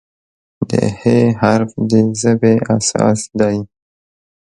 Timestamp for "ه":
1.01-1.17